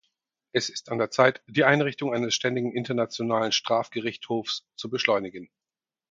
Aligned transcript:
Es 0.51 0.69
ist 0.69 0.89
an 0.89 0.97
der 0.97 1.11
Zeit, 1.11 1.43
die 1.45 1.63
Einrichtung 1.63 2.11
eines 2.11 2.33
ständigen 2.33 2.71
internationalen 2.75 3.51
Strafgerichthofs 3.51 4.65
zu 4.75 4.89
beschleunigen. 4.89 5.51